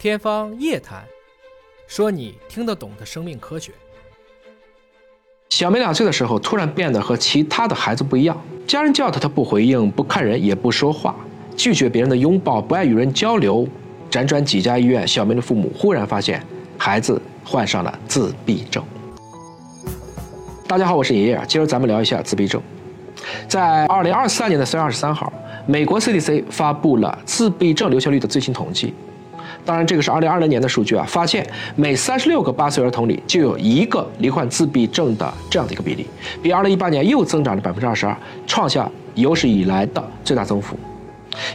[0.00, 1.02] 天方夜谭，
[1.86, 3.70] 说你听得懂的生命科学。
[5.50, 8.34] 小梅两岁的时候，突然变得和其他的孩子不一样。
[8.66, 11.14] 家人叫她，她不回应，不看人，也不说话，
[11.54, 13.68] 拒绝别人的拥抱，不爱与人交流。
[14.10, 16.42] 辗转几家医院，小梅的父母忽然发现
[16.78, 18.82] 孩子患上了自闭症。
[20.66, 22.62] 大家好，我是爷爷，今儿咱们聊一下自闭症。
[23.46, 25.30] 在二零二三年的三月二十三号，
[25.66, 28.94] 美国 CDC 发布了自闭症流行率的最新统计。
[29.64, 36.06] 当然，这个是二零二零年的数据啊，发现每三十六个八岁儿童里就有一个罹患自闭症的这样的一个比例，
[36.42, 38.16] 比二零一八年又增长了百分之二十二，
[38.46, 40.76] 创下有史以来的最大增幅，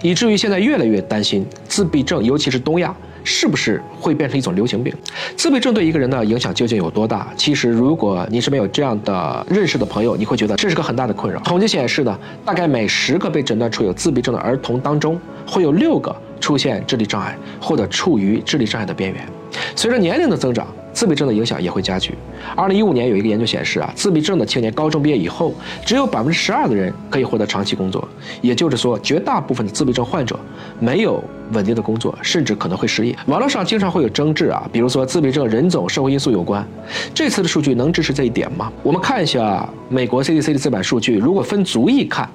[0.02, 2.96] 以至于现在越来越担心自闭症，尤其是东亚。
[3.28, 4.94] 是不是会变成一种流行病？
[5.36, 7.28] 自闭症对一个人的影响究竟有多大？
[7.36, 11.40] 其实，如果你是没有这样的认识的朋友，你会觉得这是个很大的困扰。
[11.40, 19.28] 统计显示呢，大概每十个被诊断出有自闭症的儿童当中，会有六个出现智力障碍或者处于智力障碍的边缘。
[19.76, 20.68] 随着年龄的增长。
[20.96, 22.16] 自闭症的影响也会加剧。
[22.56, 25.54] 二零一五年有一个研究显示啊，自闭症的青年高中毕业以后，
[25.86, 28.08] 只有百分之十二的人可以获得长期工作，
[28.42, 30.40] 也就是说，绝大部分的自闭症患者
[30.80, 31.22] 没有
[31.52, 33.14] 稳定的工作，甚至可能会失业。
[33.26, 36.66] 网络上经常会有争执啊，比如说自闭症人种、社会因素有关。
[37.14, 38.72] 这次的数据能支持这一点吗？
[38.82, 42.30] 我们看一下美国 CDC 的这版数据，如果分族裔看。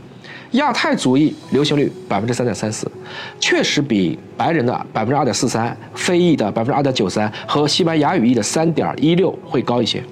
[0.52, 2.90] 亚太族裔流行率百分之三点三四，
[3.38, 10.02] 确实比白人的百分之二点四三、非裔的百分之二点九三和西班牙语裔的三点一六会高一些。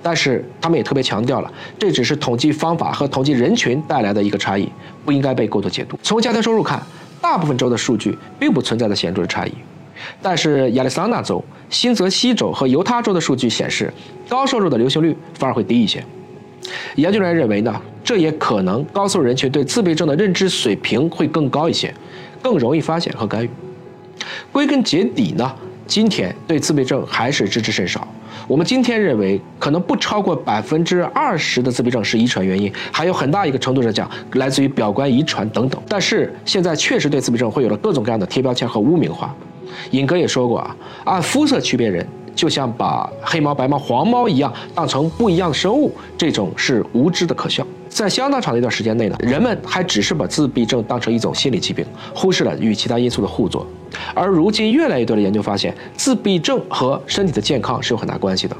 [0.00, 4.68] 但是他们也特别强调了，这只是统计方法和统计人群带来的一个差异，
[5.04, 5.98] 不应该被过度解读。
[6.02, 6.80] 从家庭收入看，
[7.20, 9.52] 大部分州的数据并不存在着显著的差异，
[10.20, 13.92] 但是亚利桑那州、新泽西州和犹他州的数据显示，
[14.28, 16.04] 高收入的流行率反而会低一些。
[16.96, 17.82] 研究人员认为呢？
[18.04, 21.94] 这也可能高收入人群对自闭症的认知水平会更高一些，
[22.42, 23.50] 更容易发现和干预。
[24.50, 25.50] 归根结底呢，
[25.86, 28.06] 今天对自闭症还是知之甚少。
[28.48, 35.80] 我们今天认为，可能不超过百分之二十的自闭症是遗传原因，还有很大一个程度上讲来自于表观遗传等等。
[35.88, 39.34] 但是现在确实对自闭症会有了各种各样的贴标签和污名化。
[39.92, 42.06] 尹哥也说过啊，按肤色区别人。
[42.34, 47.66] 就像把黑猫、白猫、黄猫一样当成不一样的生物，这种是无知的可笑。
[47.88, 51.84] 在相当长的一段时间内呢，人们还只是把自闭症当成一种心理疾病，
[52.14, 53.66] 忽视了与其他因素的互作。
[54.14, 58.56] 而如今，越来越多的研究发现，自闭症和身体的健康是有很大关系的，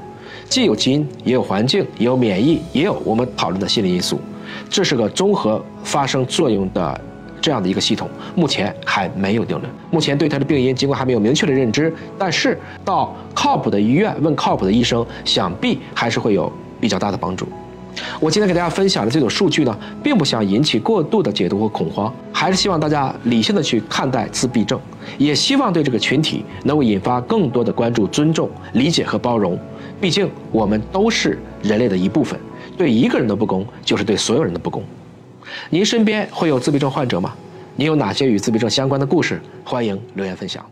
[0.50, 4.20] 既有基因，也有环境，也有免疫，也有我们讨论的心理因素，
[4.68, 7.00] 这是个综合发生作用的。
[7.42, 9.70] 这样的一个系统，目前还没有定论。
[9.90, 16.50] 目前对它的病因，尽管还没有明确的认知，但是到靠谱的医院问靠谱的医生，想必还是会有
[16.80, 17.46] 比较大的帮助。
[18.20, 24.80] 我今天给大家分享的这种数据呢，并不想引起过度的解读和恐慌，还是希望大家理性的去看待自闭症，
[25.18, 29.58] 也希望对这个群体能够引发更多的关注、尊重、理解和包容。
[30.00, 32.40] 毕竟我们都是人类的一部分，
[32.78, 34.82] 对一个人的不公，就是对所有人的不公。
[35.70, 37.34] 您身边会有自闭症患者吗？
[37.76, 39.40] 您有哪些与自闭症相关的故事？
[39.64, 40.64] 欢迎留言分享。